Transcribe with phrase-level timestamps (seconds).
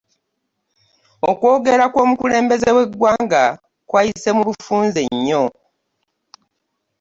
[1.29, 3.43] Okwogera kw'omukulembeze w'eggwanga
[3.89, 5.43] kwayise mu bufunze nnyo.